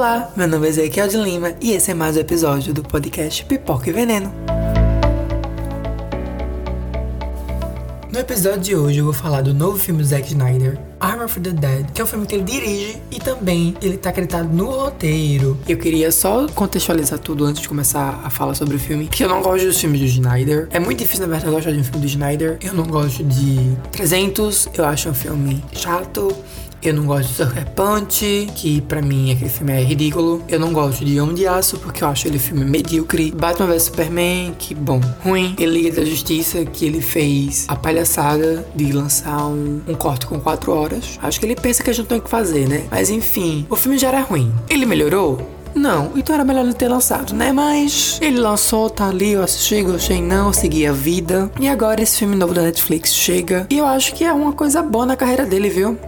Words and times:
Olá, 0.00 0.32
meu 0.34 0.48
nome 0.48 0.66
é 0.66 0.70
Ezequiel 0.70 1.08
de 1.08 1.18
Lima 1.18 1.52
e 1.60 1.72
esse 1.72 1.90
é 1.90 1.94
mais 1.94 2.16
um 2.16 2.20
episódio 2.20 2.72
do 2.72 2.82
podcast 2.82 3.44
Pipoca 3.44 3.90
e 3.90 3.92
Veneno. 3.92 4.32
No 8.10 8.18
episódio 8.18 8.60
de 8.60 8.74
hoje 8.74 9.00
eu 9.00 9.04
vou 9.04 9.12
falar 9.12 9.42
do 9.42 9.52
novo 9.52 9.78
filme 9.78 10.00
do 10.00 10.08
Zack 10.08 10.28
Snyder, 10.28 10.78
Armor 10.98 11.28
for 11.28 11.42
the 11.42 11.50
Dead, 11.50 11.90
que 11.92 12.00
é 12.00 12.04
um 12.04 12.06
filme 12.06 12.26
que 12.26 12.34
ele 12.34 12.44
dirige 12.44 12.96
e 13.10 13.18
também 13.18 13.76
ele 13.82 13.98
tá 13.98 14.08
acreditado 14.08 14.48
no 14.48 14.70
roteiro. 14.70 15.58
Eu 15.68 15.76
queria 15.76 16.10
só 16.10 16.46
contextualizar 16.48 17.18
tudo 17.18 17.44
antes 17.44 17.60
de 17.60 17.68
começar 17.68 18.22
a 18.24 18.30
falar 18.30 18.54
sobre 18.54 18.76
o 18.76 18.78
filme, 18.78 19.06
que 19.06 19.22
eu 19.22 19.28
não 19.28 19.42
gosto 19.42 19.66
dos 19.66 19.78
filmes 19.78 20.00
do 20.00 20.06
Snyder. 20.06 20.66
É 20.70 20.80
muito 20.80 21.00
difícil, 21.00 21.26
na 21.26 21.32
verdade, 21.34 21.54
gostar 21.54 21.72
de 21.72 21.78
um 21.78 21.84
filme 21.84 22.00
do 22.00 22.06
Snyder. 22.06 22.56
Eu 22.62 22.72
não 22.72 22.86
gosto 22.86 23.22
de 23.22 23.76
300, 23.92 24.70
eu 24.78 24.86
acho 24.86 25.10
um 25.10 25.14
filme 25.14 25.62
chato. 25.74 26.34
Eu 26.82 26.94
não 26.94 27.04
gosto 27.04 27.28
de 27.28 27.34
Sucker 27.34 27.66
Punch, 27.72 28.48
que 28.54 28.80
pra 28.80 29.02
mim 29.02 29.32
aquele 29.32 29.50
filme 29.50 29.72
é 29.72 29.82
ridículo. 29.82 30.42
Eu 30.48 30.58
não 30.58 30.72
gosto 30.72 31.04
de 31.04 31.20
Homem 31.20 31.34
de 31.34 31.46
Aço, 31.46 31.78
porque 31.78 32.02
eu 32.02 32.08
acho 32.08 32.26
ele 32.26 32.38
filme 32.38 32.64
medíocre. 32.64 33.30
Batman 33.32 33.66
vs 33.66 33.82
Superman, 33.82 34.54
que 34.58 34.74
bom, 34.74 35.00
ruim. 35.22 35.54
E 35.58 35.66
Liga 35.66 35.92
da 35.92 36.04
Justiça, 36.04 36.64
que 36.64 36.86
ele 36.86 37.02
fez 37.02 37.66
a 37.68 37.76
palhaçada 37.76 38.66
de 38.74 38.92
lançar 38.92 39.46
um, 39.46 39.82
um 39.86 39.94
corte 39.94 40.26
com 40.26 40.40
4 40.40 40.72
horas. 40.72 41.18
Acho 41.22 41.38
que 41.38 41.44
ele 41.44 41.54
pensa 41.54 41.82
que 41.82 41.90
a 41.90 41.92
gente 41.92 42.06
tem 42.06 42.20
que 42.20 42.30
fazer, 42.30 42.66
né? 42.66 42.86
Mas 42.90 43.10
enfim, 43.10 43.66
o 43.68 43.76
filme 43.76 43.98
já 43.98 44.08
era 44.08 44.20
ruim. 44.20 44.50
Ele 44.68 44.86
melhorou? 44.86 45.38
Não, 45.74 46.12
então 46.16 46.34
era 46.34 46.44
melhor 46.44 46.64
ele 46.64 46.74
ter 46.74 46.88
lançado, 46.88 47.34
né? 47.34 47.52
Mas 47.52 48.18
ele 48.22 48.38
lançou, 48.40 48.88
tá 48.90 49.08
ali, 49.08 49.32
eu 49.32 49.42
assisti, 49.42 49.82
gostei 49.82 50.20
não, 50.20 50.52
segui 50.52 50.86
a 50.86 50.92
vida. 50.92 51.50
E 51.60 51.68
agora 51.68 52.02
esse 52.02 52.18
filme 52.18 52.36
novo 52.36 52.54
da 52.54 52.62
Netflix 52.62 53.14
chega. 53.14 53.66
E 53.70 53.78
eu 53.78 53.86
acho 53.86 54.14
que 54.14 54.24
é 54.24 54.32
uma 54.32 54.52
coisa 54.52 54.82
boa 54.82 55.06
na 55.06 55.14
carreira 55.14 55.44
dele, 55.44 55.68
viu? 55.68 55.98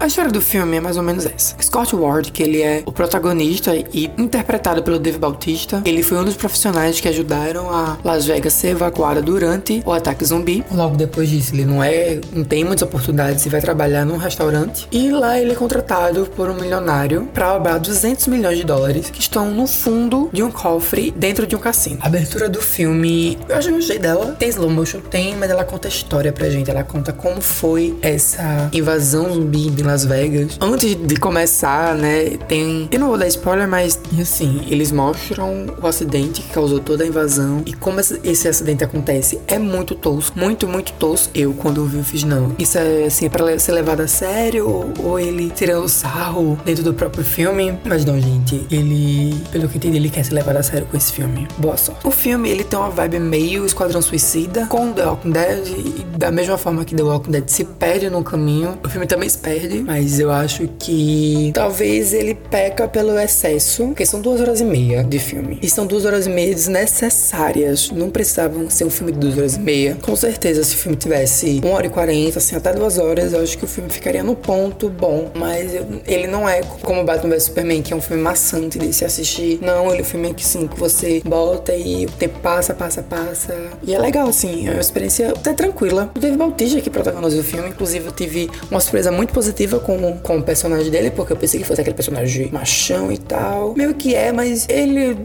A 0.00 0.06
história 0.06 0.30
do 0.30 0.40
filme 0.40 0.78
é 0.78 0.80
mais 0.80 0.96
ou 0.96 1.02
menos 1.02 1.26
essa. 1.26 1.54
Scott 1.60 1.94
Ward, 1.94 2.32
que 2.32 2.42
ele 2.42 2.62
é 2.62 2.82
o 2.86 2.90
protagonista 2.90 3.76
e 3.76 4.10
interpretado 4.16 4.82
pelo 4.82 4.98
Dave 4.98 5.18
Bautista, 5.18 5.82
ele 5.84 6.02
foi 6.02 6.16
um 6.16 6.24
dos 6.24 6.36
profissionais 6.36 6.98
que 6.98 7.06
ajudaram 7.06 7.70
a 7.70 7.98
Las 8.02 8.24
Vegas 8.24 8.54
ser 8.54 8.68
evacuada 8.68 9.20
durante 9.20 9.82
o 9.84 9.92
ataque 9.92 10.24
zumbi. 10.24 10.64
Logo 10.72 10.96
depois 10.96 11.28
disso, 11.28 11.54
ele 11.54 11.66
não 11.66 11.84
é, 11.84 12.18
não 12.32 12.44
tem 12.44 12.64
muitas 12.64 12.88
oportunidades 12.88 13.44
e 13.44 13.50
vai 13.50 13.60
trabalhar 13.60 14.06
num 14.06 14.16
restaurante. 14.16 14.88
E 14.90 15.10
lá 15.10 15.38
ele 15.38 15.52
é 15.52 15.54
contratado 15.54 16.26
por 16.34 16.48
um 16.48 16.54
milionário 16.54 17.28
para 17.34 17.52
roubar 17.52 17.78
200 17.78 18.26
milhões 18.28 18.56
de 18.56 18.64
dólares 18.64 19.10
que 19.10 19.20
estão 19.20 19.50
no 19.50 19.66
fundo 19.66 20.30
de 20.32 20.42
um 20.42 20.50
cofre 20.50 21.10
dentro 21.10 21.46
de 21.46 21.54
um 21.54 21.58
cassino. 21.58 21.98
A 22.00 22.06
abertura 22.06 22.48
do 22.48 22.62
filme, 22.62 23.36
eu 23.46 23.54
acho 23.54 23.68
que 23.68 23.74
gostei 23.74 23.98
dela. 23.98 24.34
Tem 24.38 24.48
slow 24.48 24.70
motion, 24.70 25.00
tem, 25.00 25.36
mas 25.36 25.50
ela 25.50 25.62
conta 25.62 25.88
a 25.88 25.90
história 25.90 26.32
pra 26.32 26.48
gente. 26.48 26.70
Ela 26.70 26.84
conta 26.84 27.12
como 27.12 27.42
foi 27.42 27.94
essa 28.00 28.70
invasão 28.72 29.30
zumbi 29.34 29.68
de 29.68 29.89
Las 29.90 30.04
Vegas. 30.04 30.56
Antes 30.60 30.94
de 30.94 31.16
começar, 31.16 31.94
né, 31.96 32.36
tem. 32.48 32.88
Eu 32.92 33.00
não 33.00 33.08
vou 33.08 33.18
dar 33.18 33.26
spoiler, 33.26 33.68
mas 33.68 33.98
assim, 34.20 34.64
eles 34.68 34.92
mostram 34.92 35.66
o 35.80 35.86
acidente 35.86 36.42
que 36.42 36.48
causou 36.50 36.78
toda 36.78 37.02
a 37.02 37.06
invasão 37.06 37.62
e 37.66 37.72
como 37.72 37.98
esse 38.00 38.48
acidente 38.48 38.84
acontece. 38.84 39.40
É 39.48 39.58
muito 39.58 39.94
tosco, 39.94 40.38
muito, 40.38 40.68
muito 40.68 40.92
tosco. 40.92 41.30
Eu, 41.34 41.52
quando 41.54 41.84
vi, 41.86 42.02
fiz 42.02 42.24
não. 42.24 42.54
Isso 42.58 42.78
é 42.78 43.04
assim, 43.04 43.26
é 43.26 43.28
pra 43.28 43.58
ser 43.58 43.72
levado 43.72 44.00
a 44.00 44.06
sério 44.06 44.68
ou, 44.68 44.92
ou 45.02 45.18
ele 45.18 45.50
tirando 45.50 45.88
sarro 45.88 46.58
dentro 46.64 46.84
do 46.84 46.94
próprio 46.94 47.24
filme. 47.24 47.78
Mas 47.84 48.04
não, 48.04 48.20
gente, 48.20 48.66
ele, 48.70 49.42
pelo 49.50 49.68
que 49.68 49.76
entendi, 49.76 49.96
ele 49.96 50.08
quer 50.08 50.24
ser 50.24 50.34
levado 50.34 50.56
a 50.56 50.62
sério 50.62 50.86
com 50.90 50.96
esse 50.96 51.12
filme. 51.12 51.48
Boa 51.58 51.76
sorte. 51.76 52.06
O 52.06 52.10
filme, 52.10 52.48
ele 52.48 52.62
tem 52.62 52.78
uma 52.78 52.90
vibe 52.90 53.18
meio 53.18 53.66
Esquadrão 53.66 54.00
Suicida 54.00 54.66
com 54.66 54.92
The 54.92 55.04
Walking 55.04 55.30
Dead 55.30 55.66
e 55.68 56.06
da 56.16 56.30
mesma 56.30 56.56
forma 56.56 56.84
que 56.84 56.94
The 56.94 57.02
Walking 57.02 57.30
Dead 57.30 57.48
se 57.48 57.64
perde 57.64 58.08
no 58.08 58.22
caminho, 58.22 58.78
o 58.84 58.88
filme 58.88 59.06
também 59.06 59.28
se 59.28 59.38
perde, 59.38 59.79
mas 59.80 60.20
eu 60.20 60.30
acho 60.30 60.68
que 60.78 61.50
talvez 61.54 62.12
ele 62.12 62.34
peca 62.34 62.88
pelo 62.88 63.18
excesso, 63.18 63.86
porque 63.86 64.06
são 64.06 64.20
duas 64.20 64.40
horas 64.40 64.60
e 64.60 64.64
meia 64.64 65.02
de 65.02 65.18
filme. 65.18 65.58
E 65.62 65.68
são 65.68 65.86
duas 65.86 66.04
horas 66.04 66.26
e 66.26 66.30
meia 66.30 66.54
desnecessárias. 66.54 67.90
Não 67.90 68.10
precisavam 68.10 68.68
ser 68.70 68.84
um 68.84 68.90
filme 68.90 69.12
de 69.12 69.18
duas 69.18 69.36
horas 69.36 69.56
e 69.56 69.60
meia. 69.60 69.96
Com 70.00 70.16
certeza, 70.16 70.62
se 70.64 70.74
o 70.74 70.78
filme 70.78 70.96
tivesse 70.96 71.60
uma 71.62 71.74
hora 71.74 71.86
e 71.86 71.90
quarenta, 71.90 72.38
assim, 72.38 72.56
até 72.56 72.72
duas 72.72 72.98
horas, 72.98 73.32
eu 73.32 73.40
acho 73.42 73.56
que 73.56 73.64
o 73.64 73.68
filme 73.68 73.90
ficaria 73.90 74.22
no 74.22 74.34
ponto 74.34 74.88
bom. 74.88 75.30
Mas 75.34 75.74
eu, 75.74 75.86
ele 76.06 76.26
não 76.26 76.48
é 76.48 76.62
como 76.82 77.04
Batman 77.04 77.34
vs 77.34 77.44
Superman, 77.44 77.82
que 77.82 77.92
é 77.92 77.96
um 77.96 78.00
filme 78.00 78.22
maçante 78.22 78.78
de 78.78 78.92
se 78.92 79.04
assistir. 79.04 79.58
Não, 79.62 79.88
ele 79.90 79.98
é 79.98 80.02
um 80.02 80.04
filme 80.04 80.34
que, 80.34 80.44
sim, 80.44 80.66
que 80.66 80.78
você 80.78 81.22
bota 81.24 81.74
e 81.74 82.06
o 82.06 82.10
tempo 82.10 82.38
passa, 82.40 82.74
passa, 82.74 83.02
passa. 83.02 83.54
E 83.82 83.94
é 83.94 83.98
legal, 83.98 84.28
assim, 84.28 84.68
é 84.68 84.72
uma 84.72 84.80
experiência 84.80 85.30
até 85.30 85.52
tranquila. 85.52 86.10
O 86.14 86.18
Dave 86.18 86.36
Bautista 86.36 86.80
que 86.80 86.90
protagonizou 86.90 87.40
o 87.40 87.44
filme, 87.44 87.68
inclusive 87.68 88.06
eu 88.06 88.12
tive 88.12 88.50
uma 88.70 88.80
surpresa 88.80 89.10
muito 89.10 89.32
positiva 89.32 89.69
com, 89.78 90.18
com 90.18 90.38
o 90.38 90.42
personagem 90.42 90.90
dele, 90.90 91.10
porque 91.10 91.32
eu 91.32 91.36
pensei 91.36 91.60
que 91.60 91.66
fosse 91.66 91.80
aquele 91.80 91.94
personagem 91.94 92.50
machão 92.50 93.12
e 93.12 93.18
tal. 93.18 93.74
Meio 93.76 93.94
que 93.94 94.14
é, 94.14 94.32
mas 94.32 94.66
ele. 94.68 95.16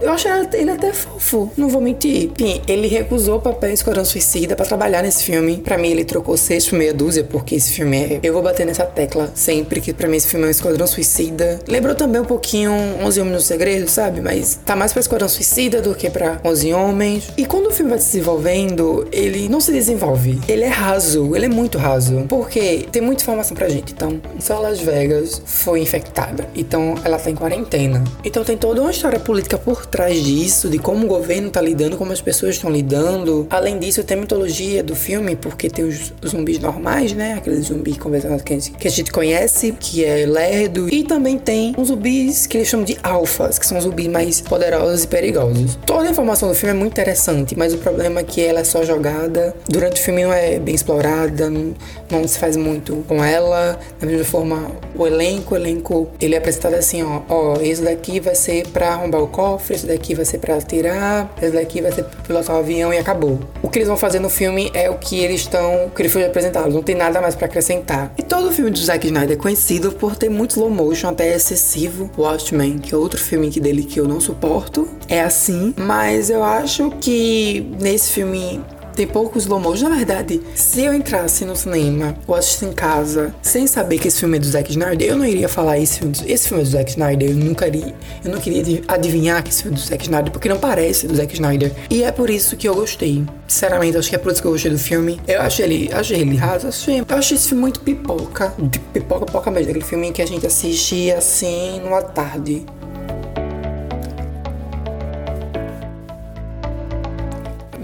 Eu 0.00 0.12
acho 0.12 0.28
ele 0.52 0.70
até 0.70 0.92
fofo, 0.92 1.50
não 1.56 1.68
vou 1.68 1.80
mentir. 1.80 2.30
Enfim, 2.38 2.60
ele 2.66 2.88
recusou 2.88 3.36
o 3.36 3.40
papel 3.40 3.70
em 3.70 3.74
Esquadrão 3.74 4.04
Suicida 4.04 4.56
para 4.56 4.66
trabalhar 4.66 5.02
nesse 5.02 5.24
filme. 5.24 5.58
Para 5.58 5.78
mim, 5.78 5.88
ele 5.88 6.04
trocou 6.04 6.36
seis 6.36 6.66
por 6.66 6.78
meia 6.78 6.92
dúzia, 6.92 7.24
porque 7.24 7.54
esse 7.54 7.72
filme 7.72 7.96
é. 7.96 8.20
Eu 8.22 8.32
vou 8.32 8.42
bater 8.42 8.66
nessa 8.66 8.84
tecla 8.84 9.30
sempre, 9.34 9.80
que 9.80 9.92
para 9.92 10.08
mim 10.08 10.16
esse 10.16 10.26
filme 10.26 10.44
é 10.44 10.48
um 10.48 10.50
Esquadrão 10.50 10.86
Suicida. 10.86 11.60
Lembrou 11.68 11.94
também 11.94 12.20
um 12.20 12.24
pouquinho 12.24 12.72
11 13.02 13.20
Homens 13.20 13.34
no 13.34 13.40
Segredo, 13.40 13.88
sabe? 13.88 14.20
Mas 14.20 14.58
tá 14.64 14.74
mais 14.74 14.92
pra 14.92 15.00
Esquadrão 15.00 15.28
Suicida 15.28 15.80
do 15.80 15.94
que 15.94 16.10
pra 16.10 16.40
11 16.44 16.72
Homens. 16.72 17.28
E 17.36 17.46
quando 17.46 17.68
o 17.68 17.70
filme 17.70 17.90
vai 17.90 17.98
se 17.98 18.06
desenvolvendo, 18.06 19.06
ele 19.12 19.48
não 19.48 19.60
se 19.60 19.72
desenvolve. 19.72 20.40
Ele 20.48 20.64
é 20.64 20.68
raso, 20.68 21.34
ele 21.36 21.46
é 21.46 21.48
muito 21.48 21.78
raso. 21.78 22.24
Porque 22.28 22.86
tem 22.90 23.02
muita 23.02 23.22
informação 23.22 23.56
pra 23.56 23.68
gente. 23.68 23.85
Então, 23.92 24.20
só 24.38 24.58
Las 24.58 24.80
Vegas 24.80 25.42
foi 25.44 25.80
infectada. 25.80 26.48
Então, 26.54 26.94
ela 27.04 27.18
tá 27.18 27.30
em 27.30 27.34
quarentena. 27.34 28.02
Então, 28.24 28.44
tem 28.44 28.56
toda 28.56 28.80
uma 28.80 28.90
história 28.90 29.18
política 29.18 29.58
por 29.58 29.86
trás 29.86 30.22
disso, 30.22 30.68
de 30.68 30.78
como 30.78 31.04
o 31.04 31.08
governo 31.08 31.50
tá 31.50 31.60
lidando, 31.60 31.96
como 31.96 32.12
as 32.12 32.20
pessoas 32.20 32.56
estão 32.56 32.70
lidando. 32.70 33.46
Além 33.50 33.78
disso, 33.78 34.02
tem 34.04 34.16
mitologia 34.16 34.82
do 34.82 34.94
filme, 34.94 35.36
porque 35.36 35.68
tem 35.68 35.84
os 35.84 36.12
zumbis 36.26 36.58
normais, 36.58 37.12
né? 37.12 37.34
Aqueles 37.34 37.66
zumbis 37.66 37.98
convencionais 37.98 38.42
que 38.42 38.52
a 38.52 38.56
gente, 38.56 38.70
que 38.72 38.88
a 38.88 38.90
gente 38.90 39.12
conhece, 39.12 39.72
que 39.78 40.04
é 40.04 40.26
lerdo. 40.26 40.88
E 40.92 41.04
também 41.04 41.38
tem 41.38 41.74
uns 41.76 41.88
zumbis 41.88 42.46
que 42.46 42.58
eles 42.58 42.68
chamam 42.68 42.84
de 42.84 42.98
alfas, 43.02 43.58
que 43.58 43.66
são 43.66 43.80
zumbis 43.80 44.08
mais 44.08 44.40
poderosos 44.40 45.04
e 45.04 45.08
perigosos. 45.08 45.78
Toda 45.86 46.08
a 46.08 46.10
informação 46.10 46.48
do 46.48 46.54
filme 46.54 46.74
é 46.74 46.78
muito 46.78 46.92
interessante, 46.92 47.56
mas 47.56 47.72
o 47.72 47.78
problema 47.78 48.20
é 48.20 48.24
que 48.24 48.40
ela 48.40 48.60
é 48.60 48.64
só 48.64 48.84
jogada. 48.84 49.54
Durante 49.68 50.00
o 50.00 50.04
filme 50.04 50.22
não 50.22 50.32
é 50.32 50.58
bem 50.58 50.74
explorada, 50.74 51.48
não, 51.50 51.74
não 52.10 52.26
se 52.26 52.38
faz 52.38 52.56
muito 52.56 53.04
com 53.08 53.22
ela. 53.22 53.75
Da 54.00 54.06
mesma 54.06 54.24
forma, 54.24 54.70
o 54.94 55.06
elenco, 55.06 55.54
o 55.54 55.56
elenco, 55.56 56.08
ele 56.20 56.34
é 56.34 56.38
apresentado 56.38 56.74
assim, 56.74 57.02
ó, 57.02 57.22
ó, 57.28 57.56
esse 57.60 57.82
daqui 57.82 58.20
vai 58.20 58.34
ser 58.34 58.66
pra 58.68 58.94
arrombar 58.94 59.22
o 59.22 59.28
cofre, 59.28 59.76
esse 59.76 59.86
daqui 59.86 60.14
vai 60.14 60.24
ser 60.24 60.38
pra 60.38 60.56
atirar, 60.56 61.32
esse 61.40 61.52
daqui 61.52 61.80
vai 61.80 61.92
ser 61.92 62.04
pra 62.04 62.22
pilotar 62.22 62.56
o 62.56 62.58
avião 62.58 62.92
e 62.92 62.98
acabou. 62.98 63.38
O 63.62 63.68
que 63.68 63.78
eles 63.78 63.88
vão 63.88 63.96
fazer 63.96 64.20
no 64.20 64.28
filme 64.28 64.70
é 64.74 64.90
o 64.90 64.94
que 64.98 65.18
eles 65.18 65.42
estão, 65.42 65.86
o 65.86 65.90
que 65.90 66.02
eles 66.02 66.12
foram 66.12 66.26
apresentados, 66.26 66.74
não 66.74 66.82
tem 66.82 66.94
nada 66.94 67.20
mais 67.20 67.34
pra 67.34 67.46
acrescentar. 67.46 68.12
E 68.16 68.22
todo 68.22 68.48
o 68.48 68.52
filme 68.52 68.70
do 68.70 68.78
Zack 68.78 69.06
Snyder 69.06 69.36
é 69.36 69.40
conhecido 69.40 69.92
por 69.92 70.16
ter 70.16 70.28
muito 70.28 70.52
slow 70.52 70.70
motion, 70.70 71.08
até 71.08 71.34
excessivo. 71.34 72.10
Watchmen, 72.16 72.78
que 72.78 72.94
é 72.94 72.96
outro 72.96 73.20
filme 73.20 73.50
dele 73.50 73.84
que 73.84 74.00
eu 74.00 74.06
não 74.06 74.20
suporto, 74.20 74.88
é 75.08 75.20
assim, 75.20 75.74
mas 75.76 76.30
eu 76.30 76.42
acho 76.42 76.90
que 77.00 77.66
nesse 77.80 78.10
filme 78.10 78.60
tem 78.96 79.06
poucos 79.06 79.44
slow 79.44 79.60
motion. 79.60 79.90
Na 79.90 79.96
verdade, 79.96 80.40
se 80.54 80.80
eu 80.82 80.94
entrasse 80.94 81.44
no 81.44 81.54
cinema 81.54 82.16
ou 82.26 82.34
assistisse 82.34 82.64
em 82.64 82.72
casa 82.72 83.34
sem 83.42 83.66
saber 83.66 83.98
que 83.98 84.08
esse 84.08 84.20
filme 84.20 84.38
é 84.38 84.40
do 84.40 84.46
Zack 84.46 84.70
Snyder, 84.70 85.08
eu 85.08 85.16
não 85.16 85.24
iria 85.26 85.48
falar 85.48 85.78
esse 85.78 85.98
filme, 85.98 86.16
esse 86.26 86.48
filme 86.48 86.62
é 86.62 86.66
do 86.66 86.70
Zack 86.70 86.90
Snyder. 86.90 87.30
Eu 87.30 87.36
nunca 87.36 87.68
iria, 87.68 87.94
eu 88.24 88.30
não 88.32 88.40
queria 88.40 88.82
adivinhar 88.88 89.42
que 89.42 89.50
esse 89.50 89.62
filme 89.62 89.76
é 89.76 89.80
do 89.80 89.86
Zack 89.86 90.02
Snyder, 90.02 90.32
porque 90.32 90.48
não 90.48 90.58
parece 90.58 91.06
do 91.06 91.14
Zack 91.14 91.34
Snyder. 91.34 91.72
E 91.90 92.02
é 92.02 92.10
por 92.10 92.30
isso 92.30 92.56
que 92.56 92.66
eu 92.66 92.74
gostei. 92.74 93.24
Sinceramente, 93.46 93.98
acho 93.98 94.08
que 94.08 94.16
é 94.16 94.18
por 94.18 94.32
isso 94.32 94.40
que 94.40 94.48
eu 94.48 94.52
gostei 94.52 94.70
do 94.70 94.78
filme. 94.78 95.20
Eu 95.28 95.42
achei 95.42 95.66
ele, 95.66 95.90
achei 95.92 96.20
ele 96.20 96.36
raso, 96.36 96.66
achei, 96.66 97.00
eu 97.00 97.16
achei 97.16 97.36
esse 97.36 97.48
filme 97.48 97.60
muito 97.60 97.80
pipoca. 97.80 98.54
De 98.58 98.78
pipoca, 98.78 99.26
pipoca 99.26 99.50
mesmo. 99.50 99.70
Aquele 99.70 99.84
filme 99.84 100.10
que 100.10 100.22
a 100.22 100.26
gente 100.26 100.46
assiste 100.46 101.12
assim 101.12 101.80
numa 101.80 102.00
tarde. 102.00 102.64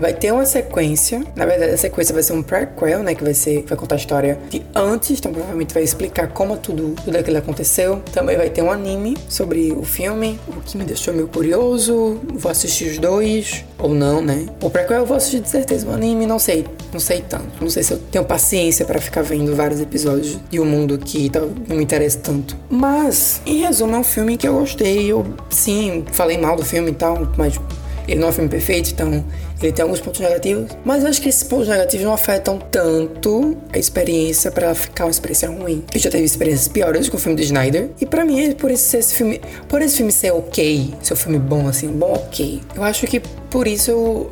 Vai 0.02 0.12
ter 0.12 0.32
uma 0.32 0.44
sequência. 0.44 1.22
Na 1.36 1.46
verdade, 1.46 1.72
a 1.72 1.76
sequência 1.76 2.12
vai 2.12 2.24
ser 2.24 2.32
um 2.32 2.42
prequel, 2.42 3.04
né? 3.04 3.14
Que 3.14 3.22
vai 3.22 3.34
ser. 3.34 3.64
Vai 3.68 3.78
contar 3.78 3.94
a 3.94 3.98
história 3.98 4.36
de 4.50 4.60
antes. 4.74 5.18
Então, 5.18 5.32
provavelmente 5.32 5.72
vai 5.72 5.84
explicar 5.84 6.26
como 6.28 6.56
tudo, 6.56 6.96
tudo 7.04 7.16
aquilo 7.16 7.38
aconteceu. 7.38 8.02
Também 8.12 8.36
vai 8.36 8.50
ter 8.50 8.62
um 8.62 8.70
anime 8.70 9.16
sobre 9.28 9.72
o 9.72 9.84
filme, 9.84 10.40
o 10.48 10.60
que 10.60 10.76
me 10.76 10.84
deixou 10.84 11.14
meio 11.14 11.28
curioso. 11.28 12.20
Vou 12.34 12.50
assistir 12.50 12.90
os 12.90 12.98
dois. 12.98 13.64
Ou 13.78 13.94
não, 13.94 14.20
né? 14.20 14.46
O 14.60 14.68
prequel 14.68 14.98
eu 14.98 15.06
vou 15.06 15.16
assistir 15.16 15.40
de 15.40 15.48
certeza. 15.48 15.88
O 15.88 15.92
anime, 15.92 16.26
não 16.26 16.38
sei. 16.38 16.66
Não 16.92 17.00
sei 17.00 17.22
tanto. 17.22 17.62
Não 17.62 17.70
sei 17.70 17.84
se 17.84 17.92
eu 17.92 17.98
tenho 18.10 18.24
paciência 18.24 18.84
para 18.84 19.00
ficar 19.00 19.22
vendo 19.22 19.54
vários 19.54 19.80
episódios 19.80 20.36
de 20.50 20.58
um 20.58 20.64
mundo 20.64 20.98
que 20.98 21.30
tá, 21.30 21.40
não 21.40 21.76
me 21.76 21.84
interessa 21.84 22.18
tanto. 22.18 22.56
Mas, 22.68 23.40
em 23.46 23.60
resumo, 23.62 23.94
é 23.94 23.98
um 23.98 24.04
filme 24.04 24.36
que 24.36 24.48
eu 24.48 24.58
gostei. 24.58 25.12
Eu, 25.12 25.24
sim, 25.48 26.04
falei 26.10 26.36
mal 26.38 26.56
do 26.56 26.64
filme 26.64 26.90
e 26.90 26.94
tal, 26.94 27.28
mas 27.36 27.58
Ele 28.06 28.20
não 28.20 28.28
é 28.28 28.30
um 28.30 28.32
filme 28.32 28.48
perfeito, 28.48 28.90
então 28.90 29.24
ele 29.62 29.72
tem 29.72 29.82
alguns 29.82 30.00
pontos 30.00 30.20
negativos, 30.20 30.70
mas 30.84 31.02
eu 31.02 31.08
acho 31.08 31.20
que 31.20 31.28
esses 31.28 31.42
pontos 31.42 31.68
negativos 31.68 32.04
não 32.04 32.12
afetam 32.12 32.58
tanto 32.58 33.56
a 33.72 33.78
experiência 33.78 34.50
para 34.50 34.66
ela 34.66 34.74
ficar 34.74 35.04
uma 35.04 35.10
experiência 35.10 35.48
ruim. 35.48 35.84
Eu 35.94 36.00
já 36.00 36.10
teve 36.10 36.24
experiências 36.24 36.68
piores 36.68 37.08
com 37.08 37.16
o 37.16 37.20
filme 37.20 37.36
do 37.36 37.42
Snyder, 37.42 37.90
e 38.00 38.06
para 38.06 38.24
mim, 38.24 38.52
por 38.52 38.70
esse, 38.70 38.96
esse 38.96 39.14
filme, 39.14 39.40
por 39.68 39.80
esse 39.80 39.96
filme 39.98 40.12
ser 40.12 40.32
ok, 40.32 40.94
ser 41.02 41.14
um 41.14 41.16
filme 41.16 41.38
bom 41.38 41.68
assim, 41.68 41.88
bom 41.88 42.12
ok. 42.12 42.60
Eu 42.74 42.82
acho 42.82 43.06
que 43.06 43.20
por 43.50 43.66
isso 43.66 44.28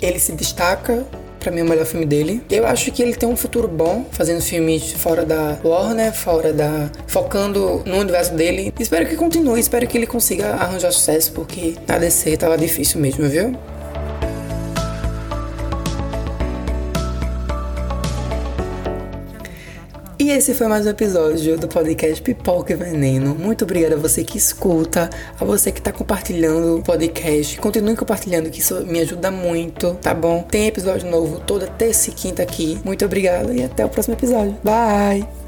ele 0.00 0.18
se 0.18 0.32
destaca 0.32 1.04
Pra 1.40 1.50
mim 1.52 1.60
é 1.60 1.62
o 1.62 1.68
melhor 1.68 1.86
filme 1.86 2.06
dele. 2.06 2.42
Eu 2.50 2.66
acho 2.66 2.90
que 2.90 3.02
ele 3.02 3.14
tem 3.14 3.28
um 3.28 3.36
futuro 3.36 3.68
bom, 3.68 4.06
fazendo 4.10 4.40
filmes 4.40 4.92
fora 4.92 5.24
da 5.24 5.58
Warner, 5.64 6.12
fora 6.12 6.52
da. 6.52 6.90
focando 7.06 7.82
no 7.86 7.98
universo 7.98 8.34
dele. 8.34 8.72
Espero 8.78 9.06
que 9.06 9.16
continue, 9.16 9.60
espero 9.60 9.86
que 9.86 9.96
ele 9.96 10.06
consiga 10.06 10.54
arranjar 10.54 10.92
sucesso, 10.92 11.32
porque 11.32 11.74
na 11.86 11.98
DC 11.98 12.36
tava 12.36 12.56
difícil 12.56 13.00
mesmo, 13.00 13.28
viu? 13.28 13.54
E 20.28 20.30
esse 20.30 20.52
foi 20.52 20.66
mais 20.66 20.84
um 20.84 20.90
episódio 20.90 21.56
do 21.56 21.66
podcast 21.66 22.20
Pipoca 22.20 22.74
e 22.74 22.76
Veneno. 22.76 23.34
Muito 23.34 23.64
obrigada 23.64 23.94
a 23.94 23.98
você 23.98 24.22
que 24.22 24.36
escuta, 24.36 25.08
a 25.40 25.42
você 25.42 25.72
que 25.72 25.80
tá 25.80 25.90
compartilhando 25.90 26.76
o 26.76 26.82
podcast. 26.82 27.58
Continue 27.58 27.96
compartilhando, 27.96 28.50
que 28.50 28.60
isso 28.60 28.84
me 28.84 29.00
ajuda 29.00 29.30
muito, 29.30 29.94
tá 29.94 30.12
bom? 30.12 30.42
Tem 30.42 30.66
episódio 30.66 31.10
novo 31.10 31.40
toda 31.40 31.66
terça 31.66 32.10
e 32.10 32.12
quinta 32.12 32.42
aqui. 32.42 32.78
Muito 32.84 33.06
obrigada 33.06 33.54
e 33.54 33.64
até 33.64 33.86
o 33.86 33.88
próximo 33.88 34.16
episódio. 34.16 34.54
Bye! 34.62 35.47